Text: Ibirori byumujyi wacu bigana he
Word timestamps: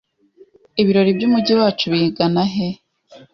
Ibirori 0.81 1.17
byumujyi 1.17 1.53
wacu 1.59 1.83
bigana 1.93 2.43
he 2.53 2.67